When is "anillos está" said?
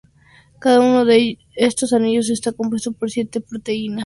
1.93-2.51